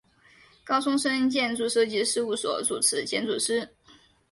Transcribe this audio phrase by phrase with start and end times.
[0.63, 3.69] 高松伸建筑设计事务所主持建筑师。